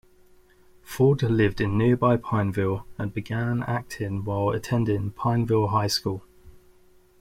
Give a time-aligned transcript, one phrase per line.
[0.83, 6.23] Ford lived in nearby Pineville and began acting while attending Pineville High School.